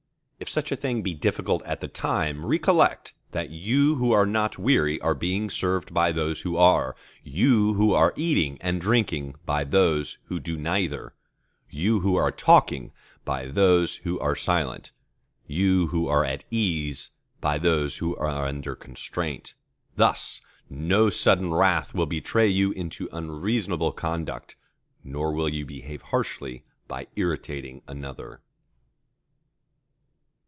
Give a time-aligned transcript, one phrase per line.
[0.43, 4.57] If such a thing be difficult at the time, recollect that you who are not
[4.57, 9.63] weary are being served by those that are; you who are eating and drinking by
[9.63, 11.13] those who do neither;
[11.69, 12.91] you who are talking
[13.23, 14.91] by those who are silent;
[15.45, 19.53] you who are at ease by those who are under constraint.
[19.95, 20.41] Thus
[20.71, 24.55] no sudden wrath will betray you into unreasonable conduct,
[25.03, 28.41] nor will you behave harshly by irritating another.